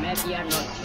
[0.00, 0.84] Medianoche.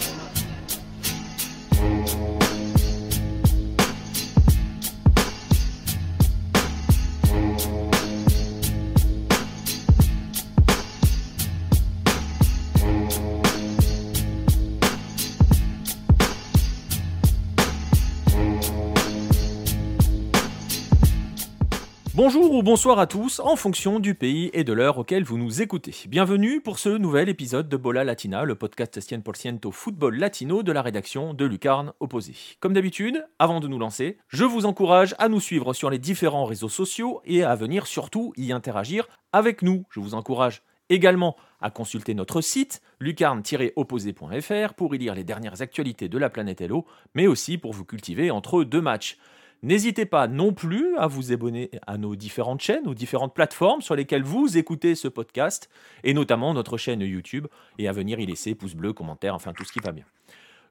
[22.21, 25.61] Bonjour ou bonsoir à tous, en fonction du pays et de l'heure auquel vous nous
[25.61, 25.95] écoutez.
[26.09, 30.81] Bienvenue pour ce nouvel épisode de Bola Latina, le podcast 100% football latino de la
[30.81, 32.33] rédaction de Lucarne Opposé.
[32.59, 36.43] Comme d'habitude, avant de nous lancer, je vous encourage à nous suivre sur les différents
[36.43, 39.85] réseaux sociaux et à venir surtout y interagir avec nous.
[39.89, 46.09] Je vous encourage également à consulter notre site lucarne-opposé.fr pour y lire les dernières actualités
[46.09, 49.17] de la planète Hello, mais aussi pour vous cultiver entre deux matchs.
[49.61, 53.93] N'hésitez pas non plus à vous abonner à nos différentes chaînes, aux différentes plateformes sur
[53.93, 55.69] lesquelles vous écoutez ce podcast,
[56.05, 57.47] et notamment notre chaîne YouTube,
[57.77, 60.05] et à venir y laisser pouce bleu, commentaire, enfin tout ce qui va bien.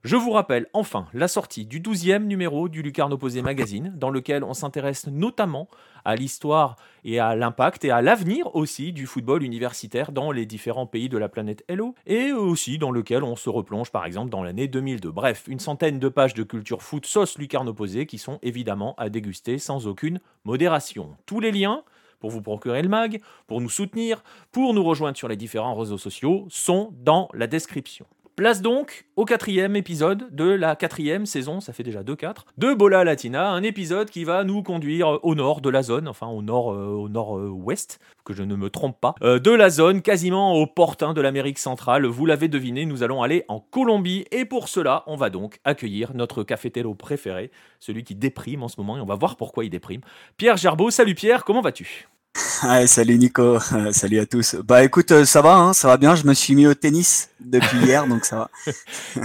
[0.05, 4.45] Je vous rappelle enfin la sortie du 12e numéro du Lucarne Opposé Magazine, dans lequel
[4.45, 5.69] on s'intéresse notamment
[6.05, 10.87] à l'histoire et à l'impact et à l'avenir aussi du football universitaire dans les différents
[10.87, 14.45] pays de la planète Hello, et aussi dans lequel on se replonge par exemple dans
[14.45, 15.11] l'année 2002.
[15.11, 19.09] Bref, une centaine de pages de culture foot sauce Lucarne Opposé qui sont évidemment à
[19.09, 21.17] déguster sans aucune modération.
[21.27, 21.83] Tous les liens
[22.21, 25.99] pour vous procurer le mag, pour nous soutenir, pour nous rejoindre sur les différents réseaux
[25.99, 28.07] sociaux sont dans la description.
[28.39, 33.03] Place donc au quatrième épisode de la quatrième saison, ça fait déjà 2-4, de Bola
[33.03, 36.72] Latina, un épisode qui va nous conduire au nord de la zone, enfin au nord
[36.72, 40.69] euh, au nord-ouest, que je ne me trompe pas, euh, de la zone, quasiment aux
[40.69, 42.06] portes de l'Amérique centrale.
[42.06, 46.14] Vous l'avez deviné, nous allons aller en Colombie, et pour cela, on va donc accueillir
[46.14, 47.50] notre cafétéro préféré,
[47.81, 50.03] celui qui déprime en ce moment, et on va voir pourquoi il déprime.
[50.36, 52.06] Pierre Gerbeau, salut Pierre, comment vas-tu?
[52.86, 53.58] salut Nico,
[53.92, 54.56] salut à tous.
[54.56, 56.14] Bah écoute, euh, ça va, hein, ça va bien.
[56.14, 58.50] Je me suis mis au tennis depuis hier, donc ça va.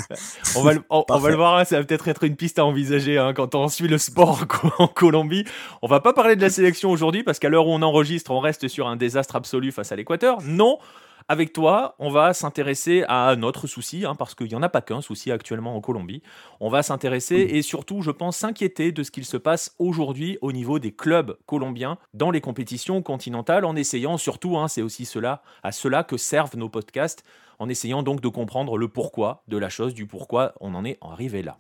[0.56, 2.66] on, va le, on, va le voir, hein, ça va peut-être être une piste à
[2.66, 4.46] envisager hein, quand on suit le sport
[4.80, 5.46] en Colombie.
[5.82, 8.40] On va pas parler de la sélection aujourd'hui parce qu'à l'heure où on enregistre, on
[8.40, 10.40] reste sur un désastre absolu face à l'Équateur.
[10.44, 10.80] Non,
[11.28, 14.82] avec toi, on va s'intéresser à notre souci, hein, parce qu'il n'y en a pas
[14.82, 16.22] qu'un souci actuellement en Colombie.
[16.60, 20.52] On va s'intéresser et surtout, je pense, s'inquiéter de ce qu'il se passe aujourd'hui au
[20.52, 25.42] niveau des clubs colombiens dans les compétitions continentales, en essayant surtout, hein, c'est aussi cela,
[25.64, 27.24] à cela que servent nos podcasts,
[27.60, 30.98] en essayant donc de comprendre le pourquoi de la chose, du pourquoi on en est
[31.02, 31.58] arrivé là.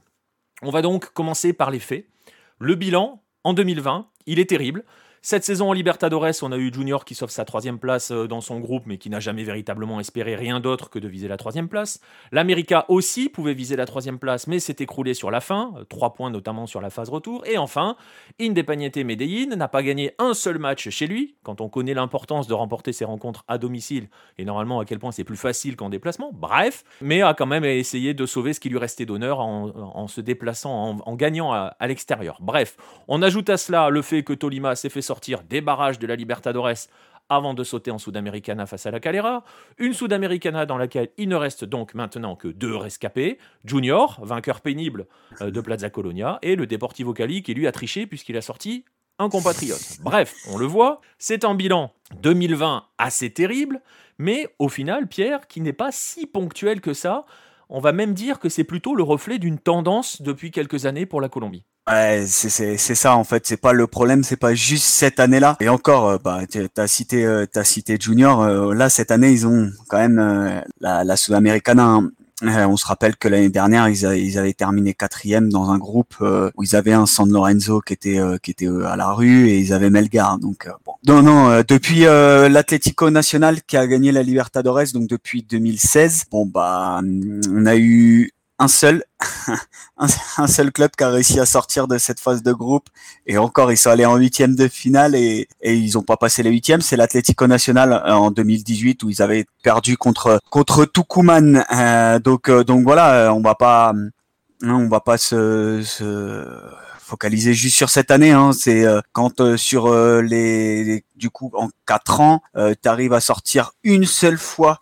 [0.61, 2.07] On va donc commencer par les faits.
[2.59, 4.83] Le bilan en 2020, il est terrible.
[5.25, 8.41] Cette saison en Libertadores, on a eu Junior qui sauve sa troisième place euh, dans
[8.41, 11.69] son groupe, mais qui n'a jamais véritablement espéré rien d'autre que de viser la troisième
[11.69, 12.01] place.
[12.33, 16.13] L'América aussi pouvait viser la troisième place, mais s'est écroulé sur la fin, euh, trois
[16.13, 17.47] points notamment sur la phase retour.
[17.47, 17.95] Et enfin,
[18.41, 22.53] Independiente Medellín n'a pas gagné un seul match chez lui, quand on connaît l'importance de
[22.53, 26.31] remporter ses rencontres à domicile, et normalement à quel point c'est plus facile qu'en déplacement,
[26.33, 30.19] bref, mais a quand même essayé de sauver ce qui lui restait d'honneur en, se
[30.19, 32.39] déplaçant, en, gagnant à, à l'extérieur.
[32.41, 32.75] Bref,
[33.07, 36.07] on ajoute à cela le fait que Tolima s'est fait sortir sortir des barrages de
[36.07, 36.89] la Libertadores
[37.29, 39.43] avant de sauter en Sudamericana face à la Calera,
[39.77, 45.05] une Sudamericana dans laquelle il ne reste donc maintenant que deux rescapés, Junior, vainqueur pénible
[45.41, 48.85] euh, de Plaza Colonia, et le Deportivo Cali qui lui a triché puisqu'il a sorti
[49.19, 49.99] un compatriote.
[50.01, 51.93] Bref, on le voit, c'est un bilan
[52.23, 53.81] 2020 assez terrible,
[54.17, 57.25] mais au final, Pierre, qui n'est pas si ponctuel que ça,
[57.69, 61.21] on va même dire que c'est plutôt le reflet d'une tendance depuis quelques années pour
[61.21, 61.65] la Colombie.
[61.89, 63.45] Ouais, c'est ça en fait.
[63.45, 65.57] C'est pas le problème, c'est pas juste cette année-là.
[65.59, 66.39] Et encore, euh, bah,
[66.73, 68.41] t'as cité, euh, as cité Junior.
[68.41, 72.11] Euh, là, cette année, ils ont quand même la, la Sudamericana hein.
[72.41, 74.05] On se rappelle que l'année dernière, ils,
[74.37, 78.51] avaient terminé quatrième dans un groupe où ils avaient un San Lorenzo qui était qui
[78.51, 80.39] était à la rue et ils avaient Melgar.
[80.39, 80.93] Donc bon.
[81.07, 81.63] Non, non.
[81.65, 87.77] depuis l'Atlético Nacional qui a gagné la Libertadores, donc depuis 2016, bon bah, on a
[87.77, 89.03] eu un seul,
[90.37, 92.87] un seul club qui a réussi à sortir de cette phase de groupe.
[93.25, 96.43] Et encore, ils sont allés en huitième de finale et, et ils n'ont pas passé
[96.43, 96.81] les huitièmes.
[96.81, 101.65] C'est l'Atlético Nacional euh, en 2018 où ils avaient perdu contre contre Tucumán.
[101.75, 104.09] Euh, donc euh, donc voilà, on va pas hein,
[104.61, 106.45] on va pas se, se
[106.99, 108.31] focaliser juste sur cette année.
[108.31, 108.51] Hein.
[108.53, 114.37] C'est quand sur les, du coup en quatre ans, tu arrives à sortir une seule
[114.37, 114.79] fois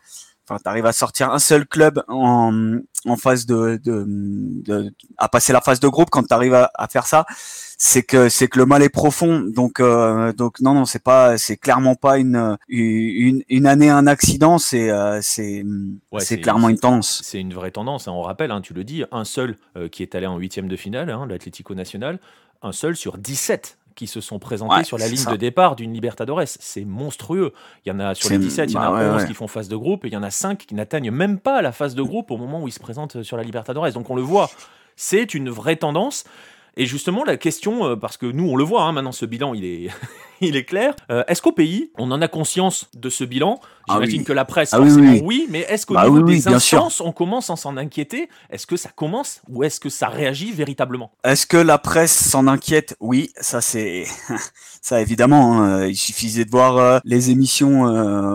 [0.51, 5.53] enfin, tu arrives à sortir un seul club en, en phase de, de, à passer
[5.53, 7.25] la phase de groupe quand tu arrives à, faire ça,
[7.77, 9.39] c'est que c'est que le mal est profond.
[9.41, 14.07] Donc euh, donc non non c'est pas c'est clairement pas une une, une année un
[14.07, 15.63] accident, c'est euh, c'est
[16.19, 17.21] c'est clairement une tendance.
[17.23, 18.07] C'est une vraie tendance.
[18.07, 18.11] Hein.
[18.11, 20.75] On rappelle, hein, tu le dis, un seul euh, qui est allé en huitième de
[20.75, 22.19] finale, hein, l'Atlético National,
[22.61, 26.43] un seul sur 17 qui se sont présentés sur la ligne de départ d'une Libertadores.
[26.45, 27.53] C'est monstrueux.
[27.85, 29.47] Il y en a sur les 17, il y en a 11 bah qui font
[29.47, 31.95] phase de groupe et il y en a 5 qui n'atteignent même pas la phase
[31.95, 33.91] de groupe au moment où ils se présentent sur la Libertadores.
[33.91, 34.49] Donc on le voit,
[34.95, 36.23] c'est une vraie tendance.
[36.77, 39.53] Et justement, la question, euh, parce que nous, on le voit, hein, maintenant, ce bilan,
[39.53, 39.89] il est,
[40.47, 40.95] il est clair.
[41.09, 43.59] Euh, est-ce qu'au pays, on en a conscience de ce bilan?
[43.87, 47.01] Ah J'imagine que la presse, ah forcément, oui, mais est-ce qu'au bah niveau des instances,
[47.01, 48.29] on commence à s'en inquiéter?
[48.49, 51.11] Est-ce que ça commence ou est-ce que ça réagit véritablement?
[51.23, 52.95] Est-ce que la presse s'en inquiète?
[52.99, 54.05] Oui, ça c'est...
[54.81, 55.87] ça évidemment, hein.
[55.87, 57.83] il suffisait de voir euh, les émissions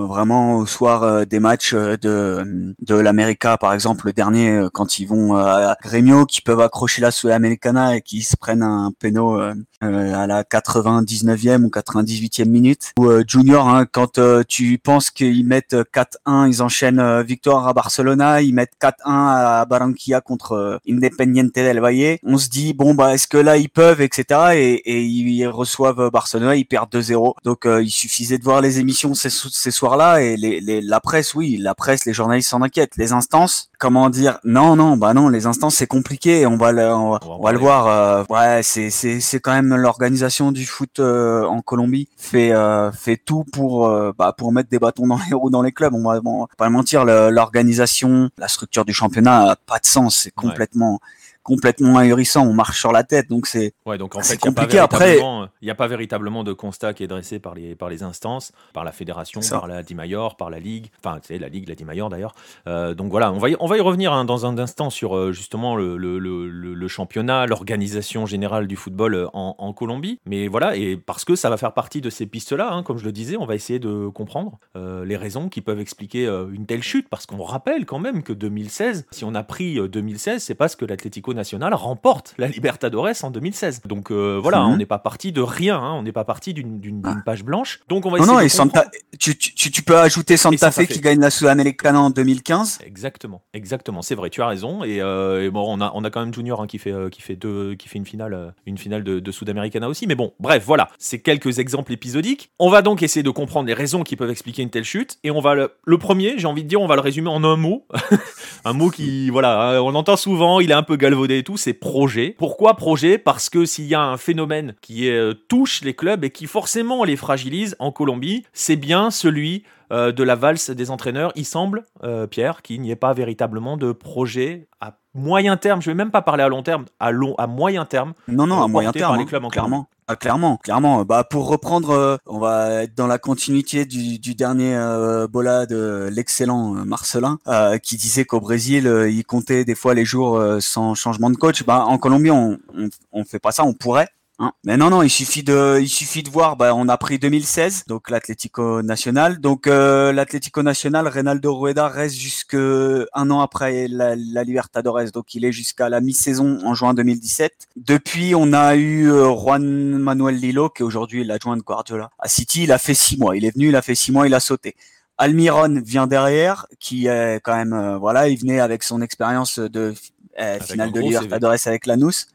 [0.06, 5.36] vraiment au soir des matchs de, de l'América, par exemple, le dernier, quand ils vont
[5.36, 9.40] à Grêmio, qui peuvent accrocher la Sud-Americana et qui se prennent un péno
[9.80, 12.92] à la 99e ou 80 18 e minute.
[12.98, 17.68] Ou euh, Junior, hein, quand euh, tu penses qu'ils mettent 4-1, ils enchaînent euh, victoire
[17.68, 22.18] à Barcelona, ils mettent 4-1 à Barranquilla contre Independiente del Valle.
[22.24, 24.52] On se dit bon bah est-ce que là ils peuvent, etc.
[24.54, 27.34] Et, et ils reçoivent Barcelona, ils perdent 2-0.
[27.44, 31.74] Donc il suffisait de voir les émissions ces, ces soirs-là et la presse, oui, la
[31.74, 32.96] presse, les journalistes s'en inquiètent.
[32.96, 36.46] Les instances, comment dire Non, non, bah non, les instances c'est compliqué.
[36.46, 38.28] On va le, on va, le voir.
[38.30, 43.44] ouais, c'est c'est c'est quand même l'organisation du foot en Colombie fait euh, fait tout
[43.52, 45.94] pour euh, bah, pour mettre des bâtons dans les roues dans les clubs.
[45.94, 46.20] On va,
[46.56, 50.16] pas mentir, l'organisation, la structure du championnat a pas de sens.
[50.16, 51.00] C'est complètement
[51.46, 54.80] complètement ahurissant, on marche sur la tête, donc c'est ouais, donc en fait, compliqué.
[54.80, 58.02] Après, il n'y a pas véritablement de constat qui est dressé par les, par les
[58.02, 61.76] instances, par la fédération, par la Dimayor, par la Ligue, enfin, sais, la Ligue, la
[61.76, 62.34] Dimayor d'ailleurs.
[62.66, 65.16] Euh, donc voilà, on va y, on va y revenir hein, dans un instant sur
[65.16, 70.18] euh, justement le, le, le, le championnat, l'organisation générale du football euh, en, en, Colombie.
[70.26, 73.04] Mais voilà, et parce que ça va faire partie de ces pistes-là, hein, comme je
[73.04, 76.82] le disais, on va essayer de comprendre euh, les raisons qui peuvent expliquer une telle
[76.82, 80.74] chute, parce qu'on rappelle quand même que 2016, si on a pris 2016, c'est parce
[80.74, 83.82] que l'Atlético national remporte la Libertadores en 2016.
[83.84, 84.72] Donc euh, voilà, mhm.
[84.72, 87.16] on n'est pas parti de rien, hein, on n'est pas parti d'une ah.
[87.24, 87.80] page blanche.
[87.88, 88.86] Donc on va essayer non, non, et Santa,
[89.18, 92.80] tu, tu, tu, peux ajouter Santa, Fe, qui gagne la Sudamericana en 2015.
[92.84, 94.82] Exactement, exactement, c'est vrai, tu as raison.
[94.84, 97.22] Et, euh, bon, on a, on a quand même Junior hein, qui fait euh, qui
[97.22, 100.06] fait deux, qui fait une finale, une finale de, de Sudamericana aussi.
[100.06, 102.50] Mais bon, bref, voilà, c'est quelques exemples épisodiques.
[102.58, 105.18] On va donc essayer de comprendre les raisons qui peuvent expliquer une telle chute.
[105.24, 107.44] Et on va le, le premier, j'ai envie de dire, on va le résumer en
[107.44, 107.86] un mot,
[108.64, 111.72] un mot qui, voilà, on entend souvent, il est un peu galvaudé et tout c'est
[111.72, 112.34] projet.
[112.38, 113.18] Pourquoi projet?
[113.18, 117.04] Parce que s'il y a un phénomène qui euh, touche les clubs et qui forcément
[117.04, 121.32] les fragilise en Colombie, c'est bien celui euh, de la valse des entraîneurs.
[121.36, 125.80] Il semble, euh, Pierre, qu'il n'y ait pas véritablement de projet à moyen terme.
[125.80, 128.12] Je ne vais même pas parler à long terme, à long, à moyen terme.
[128.26, 129.88] Non, non, à moyen terme, les hein, clubs en clairement.
[130.08, 131.04] Ah, clairement, clairement.
[131.04, 136.08] Bah pour reprendre, euh, on va être dans la continuité du, dernier euh, bola de
[136.12, 140.94] l'excellent euh, Marcelin, euh, qui disait qu'au Brésil, il comptait des fois les jours sans
[140.94, 141.64] changement de coach.
[141.64, 143.64] Bah en Colombie, on, on, on fait pas ça.
[143.64, 144.08] On pourrait,
[144.38, 144.52] Hein.
[144.64, 146.56] Mais non, non, il suffit de, il suffit de voir.
[146.56, 149.38] Bah, on a pris 2016, donc l'Atlético Nacional.
[149.40, 155.34] Donc euh, l'Atlético Nacional, Reynaldo Rueda reste jusque un an après la, la Libertadores, donc
[155.34, 157.68] il est jusqu'à la mi-saison en juin 2017.
[157.76, 159.64] Depuis, on a eu euh, Juan
[159.98, 162.64] Manuel Lilo, qui est aujourd'hui l'adjoint de Guardiola à City.
[162.64, 163.36] Il a fait six mois.
[163.36, 164.76] Il est venu, il a fait six mois, il a sauté.
[165.18, 169.94] Almiron vient derrière, qui est quand même, euh, voilà, il venait avec son expérience de
[170.38, 172.26] euh, finale de Libertadores avec Lanús.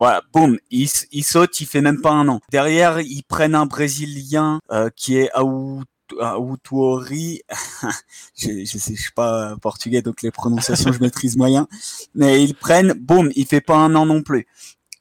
[0.00, 2.40] Voilà, boum, il, il, saute, il fait même pas un an.
[2.50, 7.42] Derrière, ils prennent un Brésilien euh, qui est Autuori.
[8.36, 11.66] je, je sais, je suis pas portugais, donc les prononciations je maîtrise moyen.
[12.14, 14.46] Mais ils prennent, boum, il fait pas un an non plus.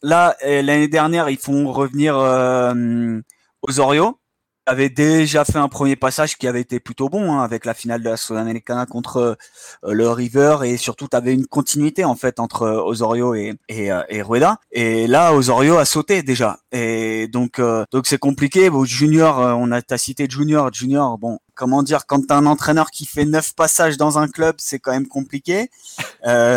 [0.01, 3.19] Là, euh, l'année dernière, ils font revenir euh,
[3.61, 4.19] Osorio
[4.67, 8.03] avait déjà fait un premier passage qui avait été plutôt bon hein, avec la finale
[8.03, 10.57] de la Sudamericana contre euh, le River.
[10.65, 14.59] Et surtout tu avais une continuité en fait entre euh, Osorio euh, et Rueda.
[14.71, 16.59] Et là Osorio a sauté déjà.
[16.71, 18.69] Et donc donc c'est compliqué.
[18.69, 20.71] Bon, Junior on a t'as cité Junior.
[20.73, 24.55] Junior bon comment dire quand t'as un entraîneur qui fait neuf passages dans un club
[24.59, 25.69] c'est quand même compliqué.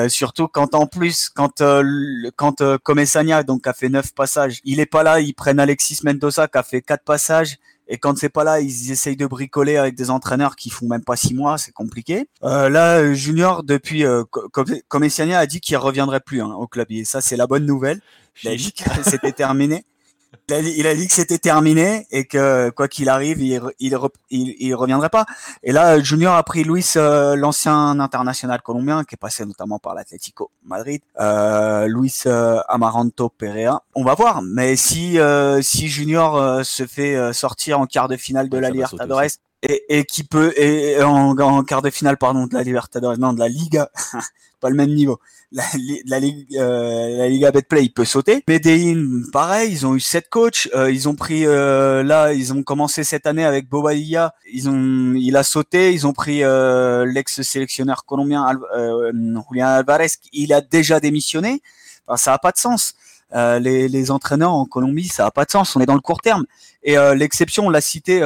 [0.09, 1.63] Surtout quand en plus quand
[2.37, 5.21] quand Comesania donc a fait neuf passages il est pas là.
[5.21, 7.59] Ils prennent Alexis Mendoza qui a fait quatre passages
[7.93, 11.03] et quand c'est pas là, ils essayent de bricoler avec des entraîneurs qui font même
[11.03, 12.29] pas six mois, c'est compliqué.
[12.45, 16.87] Euh, là, Junior, depuis, euh, comme a dit qu'il reviendrait plus hein, au club.
[16.91, 18.01] Et ça, c'est la bonne nouvelle.
[18.45, 19.85] Il a dit que c'était terminé.
[20.51, 23.97] Il a, dit que c'était terminé et que quoi qu'il arrive, il, il,
[24.31, 25.27] il, reviendrait pas.
[25.63, 29.95] Et là, Junior a pris Luis, euh, l'ancien international colombien, qui est passé notamment par
[29.95, 33.83] l'Atlético Madrid, euh, Luis euh, Amaranto Perea.
[33.95, 34.43] On va voir.
[34.43, 39.23] Mais si euh, si Junior se fait sortir en quart de finale de la Libertadores
[39.63, 43.33] et, et qui peut et en, en, quart de finale pardon de la Libertadores, non
[43.33, 43.91] de la Liga,
[44.61, 45.19] pas le même niveau.
[45.53, 45.65] La,
[46.07, 48.45] la, euh, la Liga Betplay, il peut sauter.
[48.47, 50.69] Medellin, pareil, ils ont eu sept coachs.
[50.75, 54.35] Euh, ils ont pris euh, là, ils ont commencé cette année avec Bobadilla.
[54.53, 55.93] Ils ont, il a sauté.
[55.93, 58.47] Ils ont pris l'ex-sélectionneur colombien
[59.51, 60.11] Julian Alvarez.
[60.33, 61.63] Il a déjà démissionné.
[62.07, 62.95] Enfin, ça a pas de sens.
[63.35, 65.75] les, les entraîneurs en Colombie, ça a pas de sens.
[65.75, 66.45] On est dans le court terme.
[66.83, 68.23] Et l'exception, on l'a cité,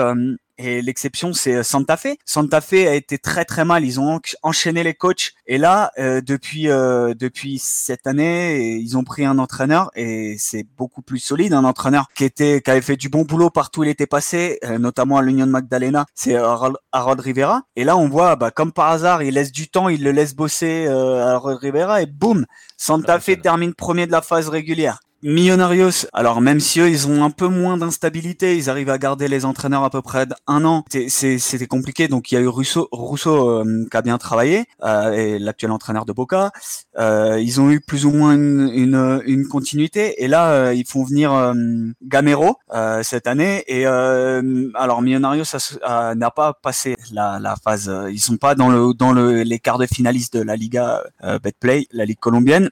[0.57, 2.17] et l'exception, c'est euh, Santa Fe.
[2.25, 3.85] Santa Fe a été très très mal.
[3.85, 5.33] Ils ont enchaîné les coachs.
[5.47, 10.65] Et là, euh, depuis euh, depuis cette année, ils ont pris un entraîneur et c'est
[10.77, 11.55] beaucoup plus solide.
[11.55, 14.61] Un entraîneur qui était qui avait fait du bon boulot partout où il était passé,
[14.79, 16.07] notamment à l'Union de Magdalena.
[16.15, 17.63] C'est Harold, Rivera.
[17.77, 20.35] Et là, on voit, bah, comme par hasard, il laisse du temps, il le laisse
[20.35, 22.47] bosser à Harold Rivera et boum,
[22.77, 25.01] Santa Fe termine premier de la phase régulière.
[25.27, 29.27] Millonarios, alors même si eux, ils ont un peu moins d'instabilité, ils arrivent à garder
[29.27, 30.85] les entraîneurs à peu près d'un an.
[31.09, 35.13] C'était compliqué, donc il y a eu Rousseau, Rousseau euh, qui a bien travaillé, euh,
[35.13, 36.53] et l'actuel entraîneur de Boca.
[36.99, 40.87] Euh, ils ont eu plus ou moins une, une, une continuité, et là, euh, ils
[40.87, 41.55] font venir
[42.03, 42.59] Gamero
[43.03, 43.65] cette année.
[43.67, 45.45] Et alors Millonarios
[45.89, 49.79] n'a pas passé la, la, phase, ils sont pas dans le dans le, les quarts
[49.79, 51.03] de finalistes de la Liga
[51.43, 52.69] Betplay, la ligue colombienne.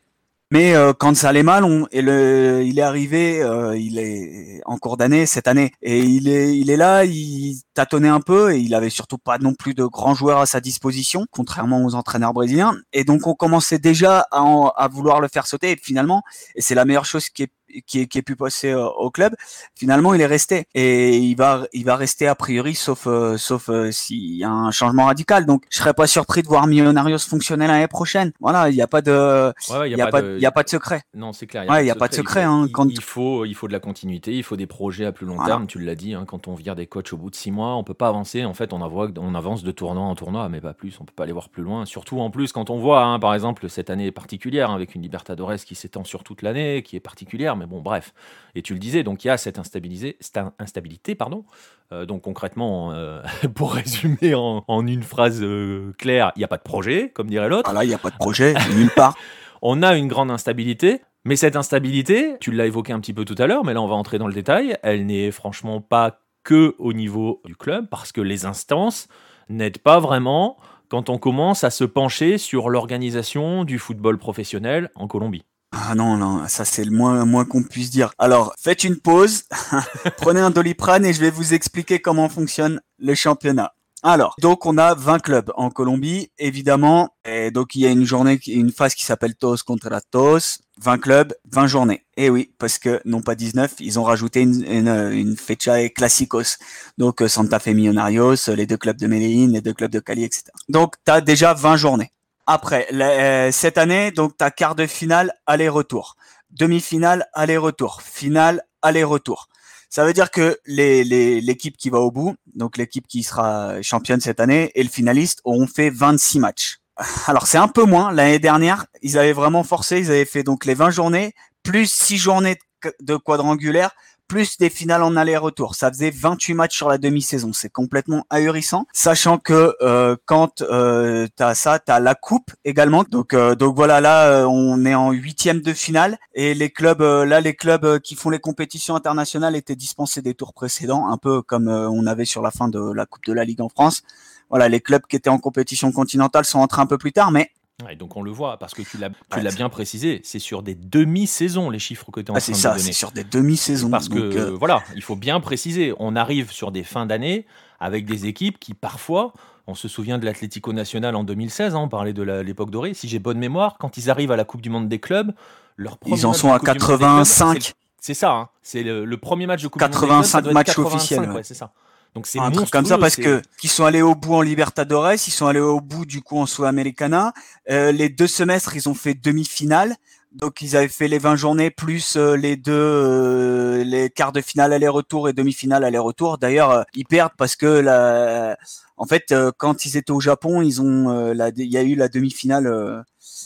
[0.53, 4.61] Mais euh, quand ça allait mal, on, et le, il est arrivé, euh, il est
[4.67, 8.53] en cours d'année cette année, et il est, il est là, il tâtonnait un peu,
[8.53, 11.95] et il avait surtout pas non plus de grands joueurs à sa disposition, contrairement aux
[11.95, 12.75] entraîneurs brésiliens.
[12.93, 14.43] Et donc on commençait déjà à,
[14.77, 15.71] à vouloir le faire sauter.
[15.71, 16.23] Et finalement,
[16.55, 17.53] et c'est la meilleure chose qui est
[17.87, 19.35] qui, qui pu passer euh, au club,
[19.75, 23.69] finalement il est resté et il va il va rester a priori sauf euh, sauf
[23.69, 25.47] euh, s'il y a un changement radical.
[25.47, 28.33] Donc je serais pas surpris de voir Millonarios fonctionner l'année prochaine.
[28.41, 29.53] Voilà, il n'y a pas de
[29.87, 30.39] il y, a, pas, de...
[30.39, 31.03] y a pas de secret.
[31.15, 31.65] Non, c'est clair.
[31.65, 32.43] Il n'y a, pas de secret.
[32.43, 32.89] Hein, quand...
[32.89, 35.67] il, faut il faut de la continuité, il faut des projets à plus long terme.
[35.67, 37.85] Tu l'as dit, hein, quand on vire des coachs au bout de six mois, on
[37.85, 38.45] peut pas avancer.
[38.45, 40.99] En fait, on, on avance de tournoi en tournoi, mais pas plus.
[41.01, 41.85] On peut pas aller voir plus loin.
[41.87, 45.57] Surtout en plus quand on voit, hein, par exemple, cette année particulière avec une Libertadores
[45.57, 47.57] qui s'étend sur toute l'année, qui est particulière.
[47.63, 48.13] Mais bon, bref.
[48.55, 51.15] Et tu le disais, donc il y a cette instabilité.
[51.15, 51.45] Pardon.
[51.93, 53.23] Euh, donc concrètement, euh,
[53.55, 57.49] pour résumer en, une phrase euh, claire, il n'y a pas de projet, comme dirait
[57.49, 57.71] l'autre.
[57.71, 59.17] Voilà, il n'y a pas de projet, nulle part.
[59.63, 63.37] On a une grande instabilité, mais cette instabilité, tu l'as évoqué un petit peu tout
[63.39, 66.75] à l'heure, mais là on va entrer dans le détail, elle n'est franchement pas que
[66.81, 69.07] au niveau du club, parce que les instances
[69.49, 70.57] n'aident pas vraiment
[70.89, 75.45] quand on commence à se pencher sur l'organisation du football professionnel en Colombie.
[75.73, 78.13] Ah non, non, ça c'est le moins, moins qu'on puisse dire.
[78.19, 79.45] Alors, faites une pause,
[80.19, 83.73] prenez un doliprane et je vais vous expliquer comment fonctionne le championnat.
[84.03, 88.05] Alors, donc on a 20 clubs en Colombie, évidemment, et donc il y a une
[88.05, 92.05] journée, une phase qui s'appelle TOS contre TOS, 20 clubs, 20 journées.
[92.17, 96.59] Et oui, parce que non pas 19, ils ont rajouté une, une, une fecha classicos.
[96.99, 100.47] Donc Santa Fe Millonarios, les deux clubs de Medellín, les deux clubs de Cali, etc.
[100.69, 102.13] Donc tu as déjà 20 journées.
[102.47, 106.17] Après, euh, cette année, donc, tu quart de finale, aller-retour.
[106.51, 108.03] Demi-finale, aller-retour.
[108.03, 109.49] Finale, aller-retour.
[109.89, 113.83] Ça veut dire que l'équipe les, l'équipe qui va au bout, donc l'équipe qui sera
[113.83, 116.79] championne cette année et le finaliste auront fait 26 matchs.
[117.27, 118.11] Alors c'est un peu moins.
[118.11, 119.99] L'année dernière, ils avaient vraiment forcé.
[119.99, 122.57] Ils avaient fait donc les 20 journées plus 6 journées
[123.01, 123.91] de quadrangulaire
[124.33, 125.75] plus des finales en aller-retour.
[125.75, 127.53] Ça faisait 28 matchs sur la demi-saison.
[127.53, 133.05] C'est complètement ahurissant, sachant que euh, quand euh, as ça, tu as la coupe également.
[133.05, 137.03] Donc euh, donc voilà, là euh, on est en huitième de finale et les clubs
[137.03, 141.43] là les clubs qui font les compétitions internationales étaient dispensés des tours précédents, un peu
[141.43, 144.03] comme on avait sur la fin de la Coupe de la Ligue en France.
[144.49, 147.51] Voilà, les clubs qui étaient en compétition continentale sont entrés un peu plus tard, mais
[147.91, 151.71] et donc on le voit, parce que tu l'as bien précisé, c'est sur des demi-saisons
[151.71, 153.91] les chiffres que tu es en ah, train de ça, C'est sur des demi-saisons.
[153.91, 157.47] Parce que euh, voilà, il faut bien préciser, on arrive sur des fins d'année
[157.81, 159.33] avec des équipes qui parfois,
[159.67, 163.09] on se souvient de l'Atlético Nacional en 2016, hein, on parlait de l'époque dorée, si
[163.09, 165.33] j'ai bonne mémoire, quand ils arrivent à la Coupe du Monde des clubs,
[165.77, 167.73] leur Ils en sont à 85.
[167.99, 171.31] C'est ça, hein, c'est le, premier match de Coupe 85 du Monde matchs officiels.
[171.31, 171.73] Ouais, c'est ça.
[172.15, 175.15] Donc c'est un truc comme ça parce que qu'ils sont allés au bout en Libertadores,
[175.15, 177.33] ils sont allés au bout du coup en Sudamericana.
[177.71, 179.97] Euh, les deux semestres, ils ont fait demi-finale.
[180.35, 184.41] Donc ils avaient fait les 20 journées plus euh, les deux euh, les quarts de
[184.41, 186.39] finale aller-retour et demi-finale aller-retour.
[186.39, 188.57] D'ailleurs, euh, ils perdent parce que la
[189.03, 193.05] en fait quand ils étaient au Japon, ils ont il y a eu la demi-finale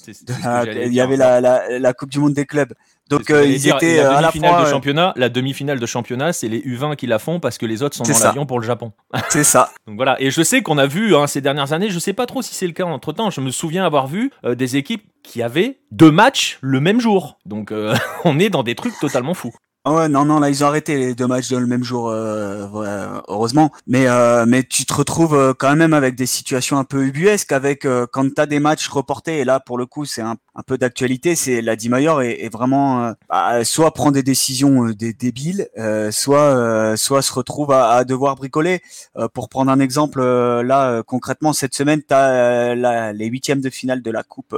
[0.09, 2.73] il y avait la, la, la Coupe du monde des clubs.
[3.09, 5.87] Donc euh, ils étaient la euh, à la finale de euh, championnat, la demi-finale de
[5.87, 8.59] championnat, c'est les U20 qui la font parce que les autres sont dans l'avion pour
[8.59, 8.93] le Japon.
[9.29, 9.71] C'est ça.
[9.87, 12.27] Donc voilà, et je sais qu'on a vu hein, ces dernières années, je sais pas
[12.27, 15.43] trop si c'est le cas entre temps, je me souviens avoir vu des équipes qui
[15.43, 17.39] avaient deux matchs le même jour.
[17.47, 17.73] Donc
[18.25, 19.55] on est dans des trucs totalement fous.
[19.88, 22.09] Ah ouais, non, non, là ils ont arrêté les deux matchs dans le même jour,
[22.11, 22.66] euh,
[23.28, 23.71] heureusement.
[23.87, 27.52] Mais euh, mais tu te retrouves euh, quand même avec des situations un peu ubuesques,
[27.52, 29.38] avec euh, quand t'as des matchs reportés.
[29.38, 31.37] Et là, pour le coup, c'est un, peu d'actualité.
[31.37, 35.69] C'est la Di Mayor est, vraiment bah, soit prend des décisions des débiles,
[36.11, 38.81] soit soit se retrouve à, à devoir bricoler.
[39.35, 42.75] pour prendre un exemple, là concrètement cette semaine, t'as
[43.12, 44.57] les huitièmes de finale de la coupe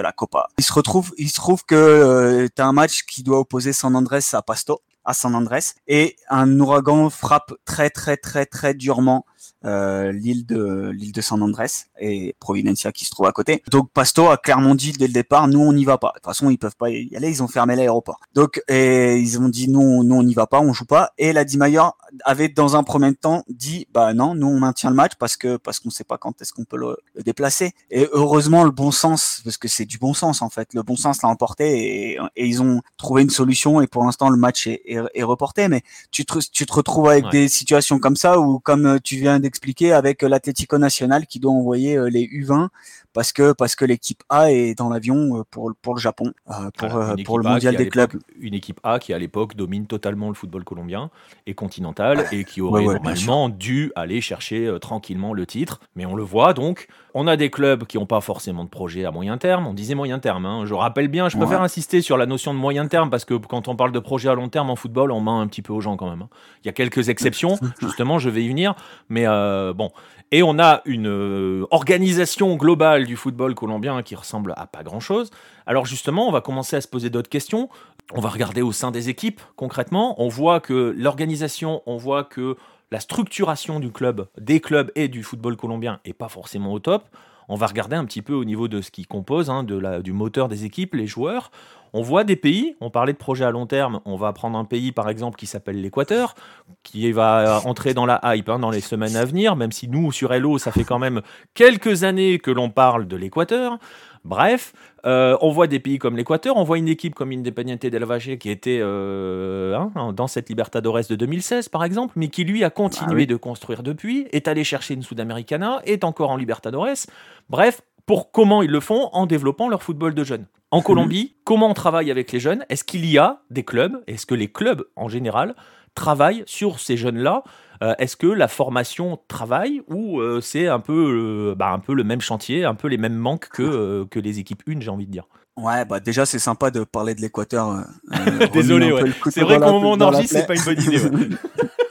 [0.00, 0.48] la Copa.
[0.58, 4.20] Il se retrouve, il se trouve que euh, un match qui doit opposer San Andrés
[4.32, 9.26] à Pasto, à San Andrés, et un ouragan frappe très très très très durement
[9.64, 11.66] l'île de l'île de San Andrés
[11.98, 13.62] et Providencia qui se trouve à côté.
[13.70, 16.08] Donc Pasto a clairement dit dès le départ, nous on n'y va pas.
[16.08, 18.20] De toute façon, ils peuvent pas y aller, ils ont fermé l'aéroport.
[18.34, 21.12] Donc et ils ont dit non, nous on n'y va pas, on joue pas.
[21.18, 24.96] Et la Dimayor avait dans un premier temps dit bah non, nous on maintient le
[24.96, 27.72] match parce que parce qu'on sait pas quand est-ce qu'on peut le, déplacer.
[27.90, 30.96] Et heureusement le bon sens, parce que c'est du bon sens en fait, le bon
[30.96, 34.66] sens l'a emporté et, et, ils ont trouvé une solution et pour l'instant le match
[34.66, 35.68] est, est, reporté.
[35.68, 39.40] Mais tu te, tu te retrouves avec des situations comme ça où comme tu viens
[39.40, 39.53] d'expliquer
[39.92, 42.68] avec l'Atlético Nacional qui doit envoyer euh, les U20
[43.14, 46.70] parce que parce que l'équipe A est dans l'avion euh, pour pour le Japon euh,
[46.76, 46.90] pour
[47.24, 48.12] pour le mondial des clubs.
[48.38, 51.10] Une équipe A qui à l'époque domine totalement le football colombien
[51.46, 55.80] et continental et qui aurait normalement dû aller chercher tranquillement le titre.
[55.96, 59.04] Mais on le voit donc, on a des clubs qui n'ont pas forcément de projet
[59.04, 59.66] à moyen terme.
[59.66, 60.44] On disait moyen terme.
[60.44, 60.66] Hein.
[60.66, 63.68] Je rappelle bien, je préfère insister sur la notion de moyen terme parce que quand
[63.68, 65.80] on parle de projet à long terme en football, on ment un petit peu aux
[65.80, 66.22] gens quand même.
[66.22, 66.28] Hein.
[66.64, 68.74] Il y a quelques exceptions, justement, je vais y venir.
[69.08, 69.26] Mais
[69.74, 69.92] bon,
[70.34, 75.30] et on a une euh, organisation globale du football colombien qui ressemble à pas grand-chose.
[75.66, 77.68] Alors justement, on va commencer à se poser d'autres questions.
[78.12, 80.20] On va regarder au sein des équipes concrètement.
[80.22, 82.56] On voit que l'organisation, on voit que
[82.90, 87.04] la structuration du club, des clubs et du football colombien est pas forcément au top.
[87.48, 90.00] On va regarder un petit peu au niveau de ce qui compose, hein, de la,
[90.00, 91.50] du moteur des équipes, les joueurs.
[91.96, 94.64] On voit des pays, on parlait de projets à long terme, on va prendre un
[94.64, 96.34] pays par exemple qui s'appelle l'Équateur,
[96.82, 100.10] qui va entrer dans la hype hein, dans les semaines à venir, même si nous,
[100.10, 101.22] sur Hello, ça fait quand même
[101.54, 103.78] quelques années que l'on parle de l'Équateur.
[104.24, 104.72] Bref,
[105.06, 108.38] euh, on voit des pays comme l'Équateur, on voit une équipe comme Independiente del Valle
[108.38, 112.70] qui était euh, hein, dans cette Libertadores de 2016 par exemple, mais qui lui a
[112.70, 117.06] continué ah de construire depuis, est allé chercher une Sudamericana, est encore en Libertadores.
[117.50, 120.46] Bref, pour comment ils le font en développant leur football de jeunes.
[120.70, 120.84] En mhm.
[120.84, 122.64] Colombie, comment on travaille avec les jeunes?
[122.68, 124.02] Est-ce qu'il y a des clubs?
[124.06, 125.54] Est-ce que les clubs en général
[125.94, 127.44] travaillent sur ces jeunes-là?
[127.82, 131.94] Euh, Est-ce que la formation travaille ou euh, c'est un peu, euh, bah, un peu
[131.94, 135.06] le même chantier, un peu les mêmes manques que, que les équipes 1, j'ai envie
[135.06, 135.24] de dire?
[135.56, 137.84] Ouais, bah déjà c'est sympa de parler de l'Équateur.
[138.52, 139.12] Désolé, ouais.
[139.30, 140.98] C'est vrai qu'au moment d'enregistre, c'est pas une bonne idée.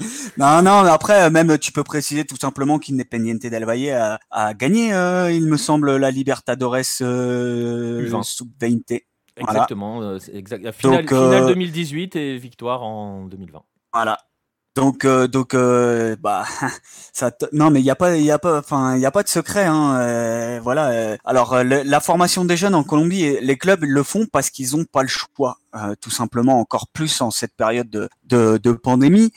[0.38, 4.94] non, non, après, même tu peux préciser tout simplement qu'Independiente del Valle a, a gagné,
[4.94, 9.02] euh, il me semble, la Libertadores euh, sub-20.
[9.36, 10.72] Exactement, euh, exact.
[10.72, 13.62] Finale, finale 2018 et victoire en 2020.
[13.94, 14.18] Voilà,
[14.76, 16.46] donc, euh, donc, euh, bah,
[17.14, 17.32] ça.
[17.52, 19.22] Non, mais il y a pas, il y a pas, enfin, il y a pas
[19.22, 19.66] de secret.
[19.66, 21.18] Hein, euh, voilà.
[21.26, 25.04] alors, la formation des jeunes en Colombie, les clubs le font parce qu'ils ont pas
[25.04, 25.58] le choix,
[26.02, 26.60] tout simplement.
[26.60, 29.32] Encore plus en cette période de, de, de pandémie.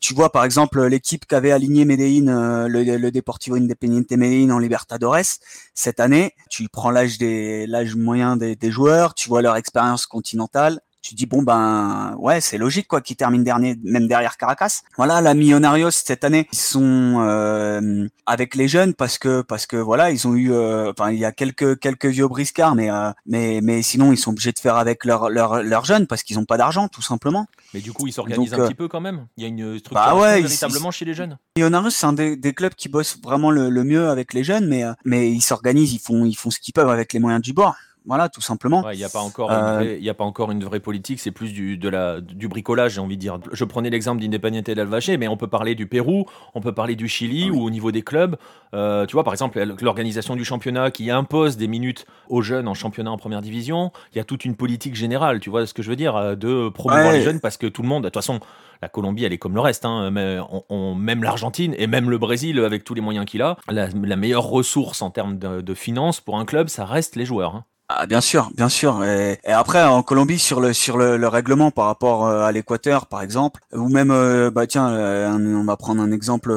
[0.00, 5.38] tu vois, par exemple, l'équipe qu'avait aligné Medellín, le, le, Deportivo Independiente Medellín en Libertadores
[5.74, 6.32] cette année.
[6.50, 9.14] Tu prends l'âge des, l'âge moyen des, des joueurs.
[9.14, 13.44] Tu vois leur expérience continentale tu dis bon ben ouais c'est logique quoi qu'ils terminent
[13.44, 14.80] dernier même derrière Caracas.
[14.96, 19.76] Voilà la Millonarios cette année ils sont euh, avec les jeunes parce que parce que
[19.76, 23.10] voilà ils ont eu euh, enfin il y a quelques quelques vieux briscards mais euh,
[23.26, 26.38] mais mais sinon ils sont obligés de faire avec leurs leurs leurs jeunes parce qu'ils
[26.38, 27.46] ont pas d'argent tout simplement.
[27.74, 29.26] Mais du coup ils s'organisent un petit peu quand même.
[29.36, 31.36] Il y a une structure bah véritablement chez les jeunes.
[31.56, 34.66] Millonarios c'est un des, des, clubs qui bossent vraiment le, le mieux avec les jeunes
[34.66, 37.52] mais mais ils s'organisent ils font ils font ce qu'ils peuvent avec les moyens du
[37.52, 37.76] bord.
[38.06, 38.90] Voilà, tout simplement.
[38.90, 41.20] Il n'y a pas encore, une euh, vraie, y a pas encore une vraie politique.
[41.20, 43.38] C'est plus du, de la, du bricolage, j'ai envie de dire.
[43.52, 46.96] Je prenais l'exemple d'Independiente del Valle, mais on peut parler du Pérou, on peut parler
[46.96, 48.36] du Chili, ou au niveau des clubs,
[48.74, 52.74] euh, tu vois, par exemple, l'organisation du championnat qui impose des minutes aux jeunes en
[52.74, 53.90] championnat en première division.
[54.12, 56.34] Il y a toute une politique générale, tu vois ce que je veux dire, euh,
[56.34, 58.40] de promouvoir les jeunes parce que tout le monde, de toute façon,
[58.82, 59.86] la Colombie, elle est comme le reste.
[59.86, 60.38] Hein, mais
[60.68, 64.44] on, même l'Argentine et même le Brésil, avec tous les moyens qu'il a, la, meilleure
[64.44, 67.54] ressource en termes de, de finances pour un club, ça reste les joueurs.
[67.54, 67.64] Hein.
[67.88, 69.04] Ah, bien sûr, bien sûr.
[69.04, 73.20] Et, après, en Colombie, sur le sur le, règlement par rapport euh, à l'Équateur, par
[73.20, 76.50] exemple, ou même, euh, bah tiens, euh, on va prendre un exemple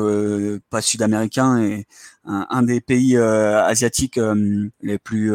[0.69, 1.85] pas sud-américain et
[2.27, 4.19] un, des pays asiatiques
[4.81, 5.31] les plus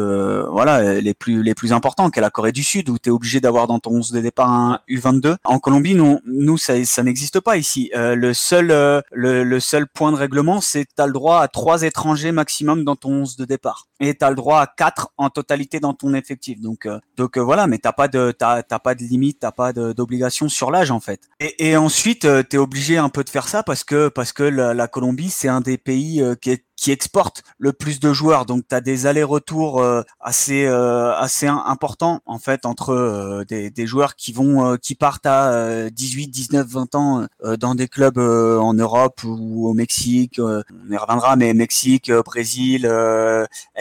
[0.51, 3.39] voilà les plus les plus importants, qu'est la Corée du Sud, où tu es obligé
[3.39, 5.35] d'avoir dans ton 11 de départ un U22.
[5.43, 7.91] En Colombie, nous, nous ça, ça n'existe pas ici.
[7.93, 11.83] le seul le, le, seul point de règlement, c'est tu as le droit à trois
[11.83, 15.29] étrangers maximum dans ton 11 de départ et tu as le droit à quatre en
[15.29, 16.59] totalité dans ton effectif.
[16.59, 20.71] Donc donc voilà, mais t'as pas de t'as pas de limite, t'as pas d'obligation sur
[20.71, 21.21] l'âge en fait.
[21.39, 24.33] Et, et ensuite, euh, tu es obligé un peu de faire ça parce que parce
[24.33, 28.45] que la, Colombie c'est un des pays euh, qui, qui exporte le plus de joueurs.
[28.45, 34.15] Donc tu as des allers-retours euh, assez assez importants en fait entre des, des, joueurs
[34.17, 39.69] qui vont qui partent à 18, 19, 20 ans dans des clubs en Europe ou
[39.69, 40.39] au Mexique.
[40.39, 42.85] on y reviendra, mais Mexique, Brésil,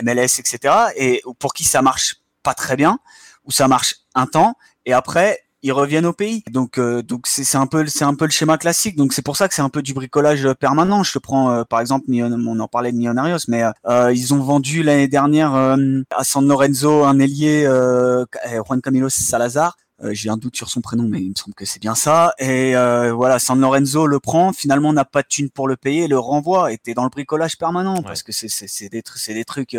[0.00, 0.74] MLS, etc.
[0.96, 3.00] Et pour qui ça marche pas très bien
[3.44, 4.54] ou ça marche un temps
[4.86, 6.42] et après ils reviennent au pays.
[6.50, 8.96] Donc euh, donc c'est un peu c'est un peu le schéma classique.
[8.96, 11.02] Donc c'est pour ça que c'est un peu du bricolage permanent.
[11.02, 14.40] Je te prends euh, par exemple on en parlait de Millonarios mais euh, ils ont
[14.40, 17.64] vendu l'année dernière à San Lorenzo un ailier
[18.66, 19.76] Juan Camilo Salazar.
[20.10, 22.34] J'ai un doute sur son prénom, mais il me semble que c'est bien ça.
[22.38, 22.74] Et
[23.12, 24.52] voilà, San Lorenzo le prend.
[24.52, 26.72] Finalement, n'a pas de thune pour le payer, le renvoie.
[26.72, 29.76] Et t'es dans le bricolage permanent parce que c'est des, des trucs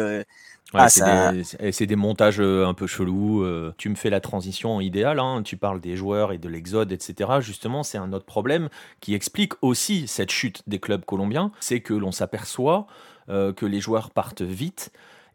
[0.73, 3.43] ah, c'est des, montages euh, un peu chelous.
[3.43, 3.73] Euh.
[3.77, 5.19] Tu me fais la transition idéale.
[5.19, 5.41] Hein.
[5.43, 7.29] Tu parles des joueurs et de l'exode, etc.
[7.41, 11.51] Justement, c'est un autre problème qui explique aussi cette chute des clubs colombiens.
[11.59, 12.88] C'est que l'on s'aperçoit
[13.29, 14.91] euh, que les joueurs partent vite.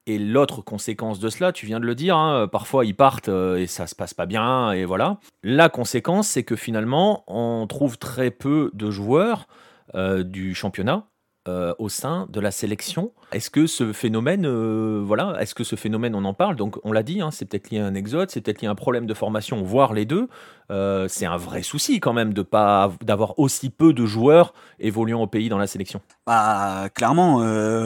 [0.09, 3.67] Et l'autre conséquence de cela, tu viens de le dire, hein, parfois ils partent et
[3.67, 5.19] ça se passe pas bien, et voilà.
[5.43, 9.47] La conséquence, c'est que finalement, on trouve très peu de joueurs
[9.95, 11.07] du championnat
[11.49, 13.13] euh, au sein de la sélection.
[13.33, 16.57] Est-ce que ce phénomène, euh, voilà, est-ce que ce phénomène, on en parle?
[16.57, 18.73] Donc, on l'a dit, hein, c'est peut-être lié à un exode, c'est peut-être lié à
[18.73, 20.29] un problème de formation, voire les deux.
[20.71, 25.23] Euh, c'est un vrai souci quand même de pas d'avoir aussi peu de joueurs évoluant
[25.23, 26.03] au pays dans la sélection.
[26.27, 27.39] Bah, clairement,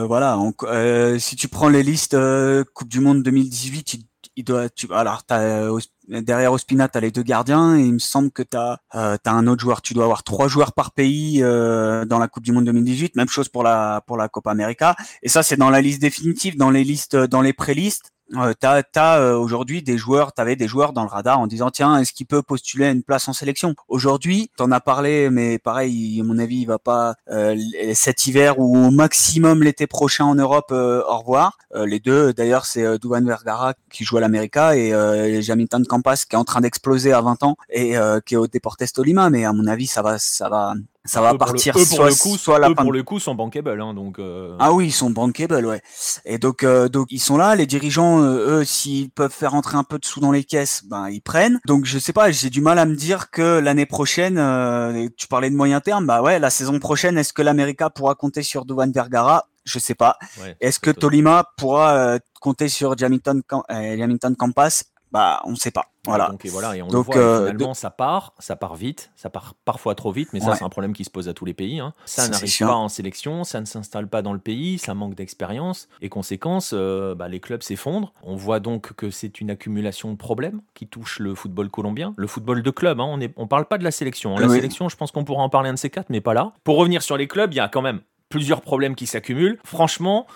[0.06, 0.36] voilà.
[1.20, 2.16] si tu prends les listes
[2.74, 5.68] Coupe du Monde 2018, il, doit, tu, alors, as,
[6.08, 9.16] derrière Ospina, tu as les deux gardiens et il me semble que tu as, euh,
[9.24, 9.82] un autre joueur.
[9.82, 13.16] Tu dois avoir trois joueurs par pays euh, dans la Coupe du Monde 2018.
[13.16, 14.96] Même chose pour la pour la Copa América.
[15.22, 18.82] Et ça, c'est dans la liste définitive, dans les listes, dans les prélistes euh, t'as
[18.94, 22.12] as, euh, aujourd'hui des joueurs, t'avais des joueurs dans le radar en disant tiens est-ce
[22.12, 23.74] qu'il peut postuler à une place en sélection?
[23.88, 27.56] Aujourd'hui, t'en as parlé, mais pareil, à mon avis, il va pas euh,
[27.94, 30.70] cet hiver ou au maximum l'été prochain en Europe.
[30.72, 31.58] Euh, au revoir.
[31.74, 36.38] les deux, d'ailleurs, c'est Duvan Vergara qui joue à l'América et Jamilton Campas qui est
[36.38, 37.94] en train d'exploser à 20 ans et
[38.26, 39.30] qui est au Deportes Tolima.
[39.30, 42.36] Mais à mon avis, ça va, ça va, ça va partir le, soit, le coup,
[42.36, 44.56] soit la pour le coup sont bankable hein, donc euh...
[44.60, 45.82] ah oui ils sont bankable ouais.
[46.24, 49.76] Et donc euh, donc ils sont là les dirigeants euh, eux s'ils peuvent faire entrer
[49.76, 51.58] un peu de sous dans les caisses ben ils prennent.
[51.66, 55.26] Donc je sais pas j'ai du mal à me dire que l'année prochaine euh, tu
[55.26, 58.64] parlais de moyen terme bah ouais la saison prochaine est-ce que l'América pourra compter sur
[58.64, 59.46] Duvan Vergara?
[59.64, 60.18] Je sais pas.
[60.60, 64.82] Est-ce que Tolima pourra compter sur Jamington Jamington Campas?
[65.12, 66.30] Bah on sait pas voilà.
[66.30, 69.30] Donc, et voilà, et on le voit, euh, finalement, ça part, ça part vite, ça
[69.30, 71.54] part parfois trop vite, mais ça, c'est un problème qui se pose à tous les
[71.54, 71.78] pays.
[71.78, 71.92] Hein.
[72.06, 75.88] Ça n'arrive pas en sélection, ça ne s'installe pas dans le pays, ça manque d'expérience,
[76.00, 78.12] et conséquence, euh, bah, les clubs s'effondrent.
[78.24, 82.26] On voit donc que c'est une accumulation de problèmes qui touche le football colombien, le
[82.26, 82.98] football de club.
[83.00, 83.04] Hein.
[83.04, 84.36] on ne on parle pas de la sélection.
[84.36, 84.40] Hein.
[84.40, 86.52] La sélection, je pense qu'on pourra en parler un de ces quatre, mais pas là.
[86.64, 89.60] Pour revenir sur les clubs, il y a quand même plusieurs problèmes qui s'accumulent.
[89.64, 90.26] Franchement,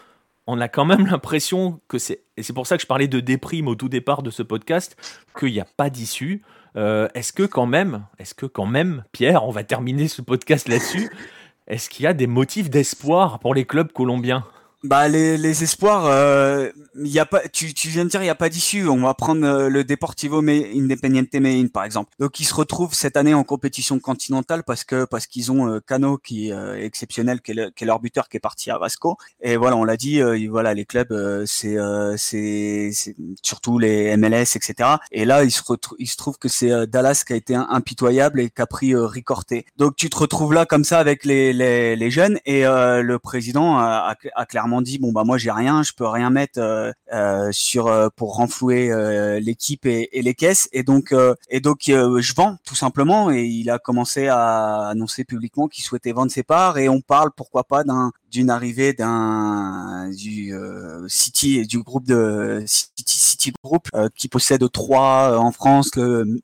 [0.46, 3.20] on a quand même l'impression que c'est, et c'est pour ça que je parlais de
[3.20, 4.96] déprime au tout départ de ce podcast,
[5.38, 6.42] qu'il n'y a pas d'issue.
[6.76, 10.68] Euh, est-ce que quand même, est-ce que quand même, Pierre, on va terminer ce podcast
[10.68, 11.11] là-dessus,
[11.66, 14.44] est-ce qu'il y a des motifs d'espoir pour les clubs colombiens?
[14.87, 18.31] Bah les, les espoirs, euh, y a pas, tu, tu viens de dire il y
[18.31, 18.88] a pas d'issue.
[18.88, 22.12] On va prendre euh, le Deportivo Independiente Medellín par exemple.
[22.18, 25.81] Donc ils se retrouvent cette année en compétition continentale parce que parce qu'ils ont euh,
[25.81, 29.16] Cano qui est euh, exceptionnel, qui est, leur buteur qui est parti à Vasco.
[29.40, 31.77] Et voilà, on l'a dit, voilà les clubs, c'est
[32.16, 32.90] c'est
[33.42, 34.90] surtout les MLS etc.
[35.12, 35.62] Et là il se
[35.99, 39.66] il se trouve que c'est Dallas qui a été impitoyable et qui a pris Ricorté.
[39.77, 43.79] Donc tu te retrouves là comme ça avec les les, les jeunes et le président
[43.79, 47.51] a, a clairement dit bon bah moi j'ai rien, je peux rien mettre euh, euh,
[47.53, 48.91] sur euh, pour renflouer
[49.41, 50.69] l'équipe et, les caisses.
[50.73, 51.15] Et donc
[51.51, 53.31] et donc je vends tout simplement.
[53.31, 56.79] Et il a commencé à annoncer publiquement qu'il souhaitait vendre ses parts.
[56.79, 60.55] Et on parle pourquoi pas d'un d'une arrivée d'un du
[61.09, 66.41] City du groupe de City City Group qui possède trois en France le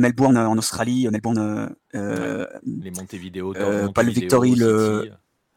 [0.00, 3.52] Melbourne en Australie, Melbourne, les Montevideo,
[3.94, 5.12] pas le Victory, le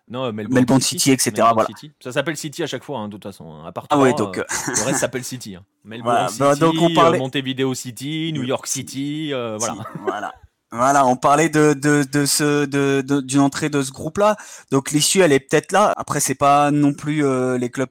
[0.10, 1.32] non, Melbourne, City, etc.
[1.54, 1.68] voilà.
[2.00, 3.52] Ça s'appelle City à chaque fois, hein, de toute façon.
[3.52, 3.66] Hein.
[3.68, 4.38] À part ah ouais, donc...
[4.38, 5.56] Euh, le reste s'appelle City.
[5.56, 5.64] Hein.
[5.84, 7.20] Melbourne City, bah, donc on parlait...
[7.20, 9.76] Montevideo City, New York City, euh, voilà.
[10.04, 10.34] voilà.
[10.78, 14.38] Voilà, on parlait de de de ce de d'une entrée de ce groupe-là.
[14.70, 15.92] Donc l'issue, elle est peut-être là.
[15.98, 17.90] Après, c'est pas non plus euh, les clubs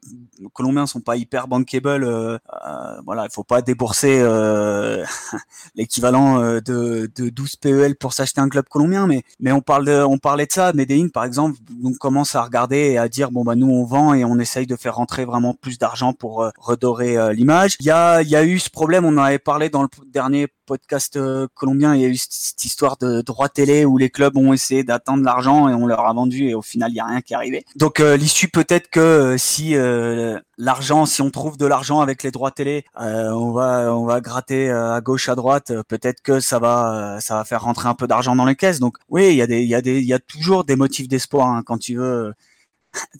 [0.52, 2.04] colombiens sont pas hyper bankable.
[2.04, 5.04] Euh, euh voilà, il faut pas débourser euh,
[5.74, 9.08] l'équivalent de de 12 PEL pour s'acheter un club colombien.
[9.08, 10.72] Mais mais on parle de, on parlait de ça.
[10.72, 14.14] Medellin, par exemple, on commence à regarder et à dire bon bah nous on vend
[14.14, 17.76] et on essaye de faire rentrer vraiment plus d'argent pour redorer l'image.
[17.80, 19.04] Il y a il y a eu ce problème.
[19.04, 21.18] On en avait parlé dans le dernier podcast
[21.54, 21.94] colombien.
[21.94, 25.24] Il y a eu cette histoire de droit télé où les clubs ont essayé d'attendre
[25.24, 27.36] l'argent et on leur a vendu et au final il n'y a rien qui est
[27.36, 27.64] arrivé.
[27.76, 32.22] Donc euh, l'issue peut-être que euh, si euh, l'argent, si on trouve de l'argent avec
[32.22, 35.72] les droits télé, on va on va gratter à gauche à droite.
[35.88, 38.80] Peut-être que ça va ça va faire rentrer un peu d'argent dans les caisses.
[38.80, 40.76] Donc oui, il y a des il y a des il y a toujours des
[40.76, 42.34] motifs d'espoir hein, quand tu veux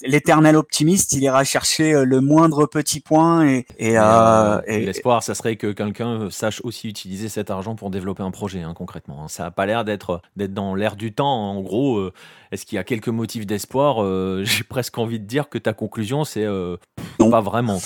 [0.03, 5.23] l'éternel optimiste, il ira chercher euh, le moindre petit point et, et, euh, euh, l'espoir,
[5.23, 9.25] ça serait que quelqu'un sache aussi utiliser cet argent pour développer un projet hein, concrètement.
[9.25, 9.29] Hein.
[9.29, 11.51] Ça n'a pas l'air d'être d'être dans l'air du temps.
[11.51, 12.11] En gros,
[12.53, 13.97] est-ce qu'il y a quelques motifs d'espoir
[14.45, 16.47] J'ai presque envie de dire que ta conclusion, c'est
[17.19, 17.81] pas vraiment.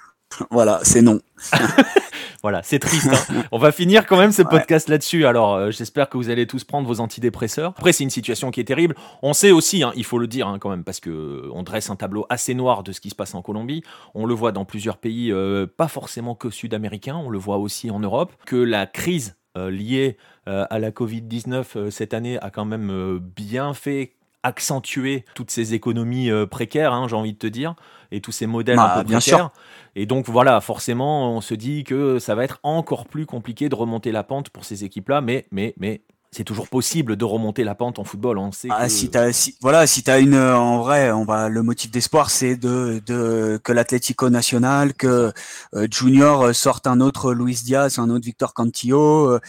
[0.50, 1.20] voilà, c'est non.
[2.46, 3.08] Voilà, c'est triste.
[3.12, 3.42] Hein.
[3.50, 5.26] On va finir quand même ce podcast là-dessus.
[5.26, 7.74] Alors, euh, j'espère que vous allez tous prendre vos antidépresseurs.
[7.76, 8.94] Après, c'est une situation qui est terrible.
[9.20, 11.90] On sait aussi, hein, il faut le dire hein, quand même, parce que on dresse
[11.90, 13.82] un tableau assez noir de ce qui se passe en Colombie.
[14.14, 17.16] On le voit dans plusieurs pays, euh, pas forcément que sud-américains.
[17.16, 18.32] On le voit aussi en Europe.
[18.46, 24.12] Que la crise euh, liée à la Covid-19 cette année a quand même bien fait
[24.46, 27.74] accentuer toutes ces économies précaires, j'ai envie de te dire
[28.12, 29.50] et tous ces modèles un bah, peu bien Sûr.
[29.94, 33.74] Et donc voilà, forcément, on se dit que ça va être encore plus compliqué de
[33.74, 37.74] remonter la pente pour ces équipes-là, mais, mais, mais c'est toujours possible de remonter la
[37.74, 38.36] pente en football.
[38.36, 41.62] On sait ah, si as, si, voilà, si as une, en vrai, on va, le
[41.62, 45.32] motif d'espoir, c'est de, de, que l'Atlético Nacional, que
[45.74, 49.40] euh, Junior sorte un autre Luis Diaz, un autre Victor Cantillo, euh,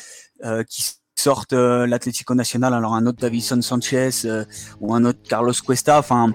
[0.46, 4.46] euh qui sortent euh, l'Atlético Nacional, alors un autre Davison Sanchez euh,
[4.80, 6.00] ou un autre Carlos Cuesta.
[6.00, 6.32] Enfin,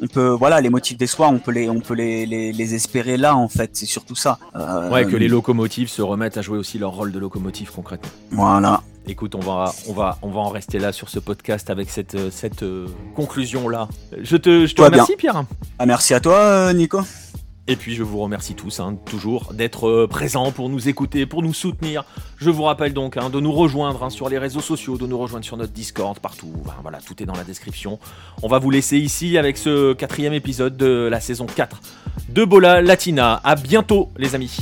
[0.00, 3.36] on peut, voilà, les motifs d'espoir, on peut les, on peut les, les, espérer là
[3.36, 3.70] en fait.
[3.74, 4.38] C'est surtout ça.
[4.54, 8.10] Euh, ouais, que les locomotives se remettent à jouer aussi leur rôle de locomotive concrètement.
[8.30, 8.82] Voilà.
[9.06, 12.30] Écoute, on va, on va, on va en rester là sur ce podcast avec cette,
[12.30, 12.64] cette
[13.16, 13.88] conclusion là.
[14.22, 15.42] Je te, je te remercie, Pierre.
[15.78, 17.00] Ah, merci à toi, Nico.
[17.70, 21.40] Et puis je vous remercie tous, hein, toujours, d'être euh, présents pour nous écouter, pour
[21.40, 22.04] nous soutenir.
[22.36, 25.16] Je vous rappelle donc hein, de nous rejoindre hein, sur les réseaux sociaux, de nous
[25.16, 26.52] rejoindre sur notre Discord, partout.
[26.82, 28.00] voilà, tout est dans la description.
[28.42, 31.80] On va vous laisser ici avec ce quatrième épisode de la saison 4
[32.30, 33.40] de Bola Latina.
[33.44, 34.58] A bientôt les amis.